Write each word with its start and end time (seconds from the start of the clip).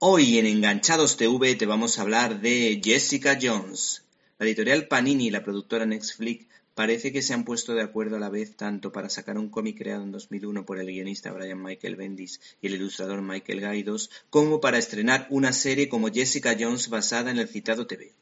Hoy 0.00 0.38
en 0.38 0.46
Enganchados 0.46 1.16
TV 1.16 1.56
te 1.56 1.66
vamos 1.66 1.98
a 1.98 2.02
hablar 2.02 2.40
de 2.40 2.80
Jessica 2.84 3.36
Jones. 3.42 4.04
La 4.38 4.46
editorial 4.46 4.86
Panini 4.86 5.26
y 5.26 5.30
la 5.30 5.42
productora 5.42 5.86
Netflix 5.86 6.46
parece 6.76 7.10
que 7.10 7.20
se 7.20 7.34
han 7.34 7.44
puesto 7.44 7.74
de 7.74 7.82
acuerdo 7.82 8.14
a 8.14 8.20
la 8.20 8.28
vez 8.28 8.54
tanto 8.54 8.92
para 8.92 9.10
sacar 9.10 9.36
un 9.38 9.48
cómic 9.48 9.76
creado 9.76 10.04
en 10.04 10.12
2001 10.12 10.64
por 10.64 10.78
el 10.78 10.86
guionista 10.86 11.32
Brian 11.32 11.60
Michael 11.60 11.96
Bendis 11.96 12.40
y 12.62 12.68
el 12.68 12.74
ilustrador 12.74 13.22
Michael 13.22 13.60
Gaidos, 13.60 14.08
como 14.30 14.60
para 14.60 14.78
estrenar 14.78 15.26
una 15.30 15.52
serie 15.52 15.88
como 15.88 16.12
Jessica 16.12 16.56
Jones 16.56 16.90
basada 16.90 17.32
en 17.32 17.38
el 17.38 17.48
citado 17.48 17.88
TV. 17.88 18.12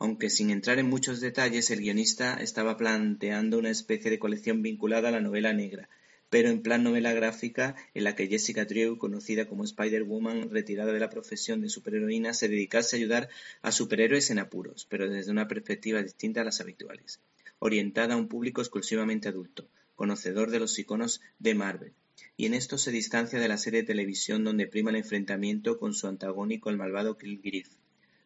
Aunque 0.00 0.28
sin 0.28 0.50
entrar 0.50 0.80
en 0.80 0.88
muchos 0.88 1.20
detalles, 1.20 1.70
el 1.70 1.82
guionista 1.82 2.34
estaba 2.40 2.76
planteando 2.76 3.58
una 3.58 3.70
especie 3.70 4.10
de 4.10 4.18
colección 4.18 4.60
vinculada 4.60 5.10
a 5.10 5.12
la 5.12 5.20
novela 5.20 5.52
negra, 5.52 5.88
pero 6.28 6.48
en 6.48 6.62
plan 6.62 6.82
novela 6.82 7.12
gráfica 7.12 7.76
en 7.94 8.04
la 8.04 8.16
que 8.16 8.26
Jessica 8.26 8.64
Drew, 8.64 8.98
conocida 8.98 9.46
como 9.46 9.64
Spider-Woman, 9.64 10.50
retirada 10.50 10.92
de 10.92 11.00
la 11.00 11.10
profesión 11.10 11.60
de 11.60 11.68
superheroína, 11.68 12.34
se 12.34 12.48
dedicase 12.48 12.96
a 12.96 12.98
ayudar 12.98 13.28
a 13.62 13.72
superhéroes 13.72 14.30
en 14.30 14.38
apuros, 14.38 14.86
pero 14.90 15.08
desde 15.08 15.30
una 15.30 15.48
perspectiva 15.48 16.02
distinta 16.02 16.40
a 16.40 16.44
las 16.44 16.60
habituales, 16.60 17.20
orientada 17.58 18.14
a 18.14 18.16
un 18.16 18.28
público 18.28 18.60
exclusivamente 18.60 19.28
adulto, 19.28 19.68
conocedor 19.94 20.50
de 20.50 20.58
los 20.58 20.78
iconos 20.78 21.20
de 21.38 21.54
Marvel. 21.54 21.92
Y 22.36 22.46
en 22.46 22.54
esto 22.54 22.76
se 22.76 22.90
distancia 22.90 23.38
de 23.38 23.48
la 23.48 23.58
serie 23.58 23.80
de 23.80 23.86
televisión 23.86 24.44
donde 24.44 24.66
prima 24.66 24.90
el 24.90 24.96
enfrentamiento 24.96 25.78
con 25.78 25.94
su 25.94 26.06
antagónico 26.06 26.70
el 26.70 26.76
malvado 26.76 27.16
Kilgrave, 27.16 27.70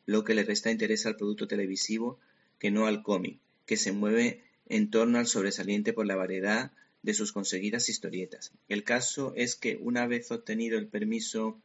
lo 0.06 0.25
que 0.25 0.34
le 0.34 0.45
resta 0.45 0.70
interés 0.70 1.06
al 1.06 1.17
producto 1.17 1.47
televisivo 1.47 2.19
que 2.59 2.70
no 2.70 2.87
al 2.87 3.03
cómic, 3.03 3.39
que 3.67 3.77
se 3.77 3.92
mueve 3.92 4.42
en 4.69 4.91
torno 4.91 5.19
al 5.19 5.27
sobresaliente 5.27 5.92
por 5.92 6.06
la 6.06 6.17
variedad 6.17 6.73
de 7.03 7.15
sus 7.15 7.33
conseguidas 7.33 7.89
historietas. 7.89 8.53
El 8.69 8.85
caso 8.85 9.33
es 9.37 9.57
que 9.57 9.77
una 9.81 10.07
vez 10.07 10.31
obtenido 10.31 10.79
el 10.79 10.89
permiso 10.89 11.61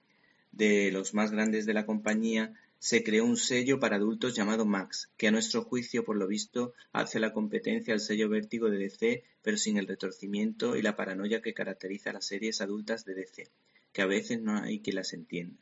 de 0.52 0.92
los 0.92 1.14
más 1.14 1.32
grandes 1.32 1.66
de 1.66 1.74
la 1.74 1.86
compañía, 1.86 2.54
se 2.80 3.04
creó 3.04 3.26
un 3.26 3.38
sello 3.38 3.80
para 3.80 3.96
adultos 3.96 4.36
llamado 4.36 4.66
Max, 4.66 5.10
que 5.18 5.28
a 5.28 5.32
nuestro 5.32 5.64
juicio, 5.64 6.06
por 6.06 6.18
lo 6.18 6.28
visto, 6.28 6.74
hace 6.94 7.20
la 7.20 7.34
competencia 7.34 7.94
al 7.94 8.00
sello 8.00 8.30
vértigo 8.30 8.70
de 8.70 8.78
DC, 8.78 9.24
pero 9.42 9.58
sin 9.58 9.78
el 9.78 9.88
retorcimiento 9.88 10.76
y 10.76 10.82
la 10.82 10.96
paranoia 10.96 11.42
que 11.42 11.54
caracteriza 11.54 12.12
a 12.12 12.14
las 12.14 12.28
series 12.28 12.62
adultas 12.62 13.04
de 13.04 13.16
DC, 13.16 13.50
que 13.92 14.02
a 14.02 14.06
veces 14.06 14.42
no 14.42 14.58
hay 14.58 14.82
quien 14.82 14.98
las 14.98 15.14
entienda. 15.14 15.58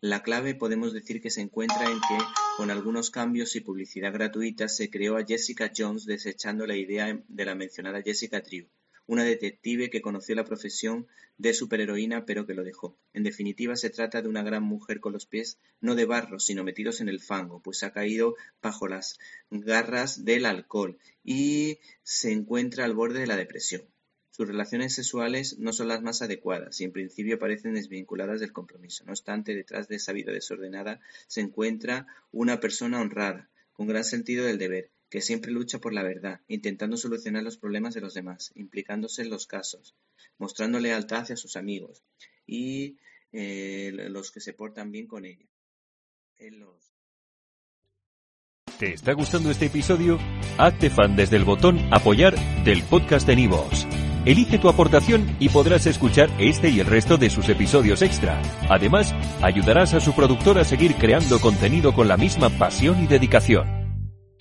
La 0.00 0.22
clave 0.22 0.54
podemos 0.54 0.92
decir 0.92 1.20
que 1.20 1.30
se 1.30 1.40
encuentra 1.40 1.84
en 1.90 1.98
que, 1.98 2.24
con 2.56 2.70
algunos 2.70 3.10
cambios 3.10 3.56
y 3.56 3.60
publicidad 3.60 4.12
gratuita, 4.12 4.68
se 4.68 4.90
creó 4.90 5.16
a 5.16 5.24
Jessica 5.24 5.72
Jones 5.74 6.04
desechando 6.04 6.66
la 6.66 6.76
idea 6.76 7.22
de 7.28 7.44
la 7.44 7.54
mencionada 7.54 8.02
Jessica 8.02 8.40
Drew, 8.40 8.66
una 9.06 9.24
detective 9.24 9.90
que 9.90 10.00
conoció 10.00 10.34
la 10.34 10.44
profesión 10.44 11.06
de 11.36 11.52
superheroína 11.52 12.24
pero 12.24 12.46
que 12.46 12.54
lo 12.54 12.64
dejó. 12.64 12.96
En 13.12 13.22
definitiva, 13.22 13.76
se 13.76 13.90
trata 13.90 14.22
de 14.22 14.28
una 14.28 14.42
gran 14.42 14.62
mujer 14.62 15.00
con 15.00 15.12
los 15.12 15.26
pies 15.26 15.58
no 15.80 15.94
de 15.94 16.04
barro, 16.04 16.38
sino 16.38 16.64
metidos 16.64 17.00
en 17.00 17.08
el 17.08 17.20
fango, 17.20 17.60
pues 17.60 17.82
ha 17.82 17.92
caído 17.92 18.36
bajo 18.62 18.88
las 18.88 19.18
garras 19.50 20.24
del 20.24 20.46
alcohol 20.46 20.98
y 21.22 21.78
se 22.02 22.32
encuentra 22.32 22.84
al 22.84 22.94
borde 22.94 23.20
de 23.20 23.26
la 23.26 23.36
depresión. 23.36 23.82
Sus 24.30 24.48
relaciones 24.48 24.94
sexuales 24.94 25.60
no 25.60 25.72
son 25.72 25.86
las 25.86 26.02
más 26.02 26.20
adecuadas 26.20 26.80
y 26.80 26.84
en 26.84 26.92
principio 26.92 27.38
parecen 27.38 27.74
desvinculadas 27.74 28.40
del 28.40 28.52
compromiso. 28.52 29.04
No 29.04 29.12
obstante, 29.12 29.54
detrás 29.54 29.86
de 29.86 29.96
esa 29.96 30.12
vida 30.12 30.32
desordenada 30.32 31.00
se 31.28 31.40
encuentra 31.40 32.08
una 32.32 32.58
persona 32.58 33.00
honrada, 33.00 33.48
con 33.72 33.86
gran 33.86 34.04
sentido 34.04 34.44
del 34.44 34.58
deber, 34.58 34.90
que 35.14 35.20
siempre 35.20 35.52
lucha 35.52 35.78
por 35.78 35.92
la 35.92 36.02
verdad, 36.02 36.40
intentando 36.48 36.96
solucionar 36.96 37.44
los 37.44 37.56
problemas 37.56 37.94
de 37.94 38.00
los 38.00 38.14
demás, 38.14 38.50
implicándose 38.56 39.22
en 39.22 39.30
los 39.30 39.46
casos, 39.46 39.94
mostrando 40.38 40.80
lealtad 40.80 41.20
hacia 41.20 41.36
sus 41.36 41.54
amigos 41.54 42.02
y 42.48 42.96
eh, 43.30 43.92
los 44.10 44.32
que 44.32 44.40
se 44.40 44.54
portan 44.54 44.90
bien 44.90 45.06
con 45.06 45.24
ella. 45.24 45.46
¿Te 48.76 48.92
está 48.92 49.12
gustando 49.12 49.52
este 49.52 49.66
episodio? 49.66 50.18
Hazte 50.58 50.90
fan 50.90 51.14
desde 51.14 51.36
el 51.36 51.44
botón 51.44 51.78
apoyar 51.92 52.34
del 52.64 52.82
podcast 52.82 53.24
de 53.24 53.36
Nivos. 53.36 53.86
Elige 54.24 54.58
tu 54.58 54.68
aportación 54.68 55.36
y 55.38 55.48
podrás 55.48 55.86
escuchar 55.86 56.28
este 56.40 56.70
y 56.70 56.80
el 56.80 56.86
resto 56.86 57.18
de 57.18 57.30
sus 57.30 57.48
episodios 57.48 58.02
extra. 58.02 58.42
Además, 58.68 59.14
ayudarás 59.42 59.94
a 59.94 60.00
su 60.00 60.12
productor 60.12 60.58
a 60.58 60.64
seguir 60.64 60.96
creando 60.96 61.40
contenido 61.40 61.94
con 61.94 62.08
la 62.08 62.16
misma 62.16 62.50
pasión 62.58 63.00
y 63.00 63.06
dedicación. 63.06 63.83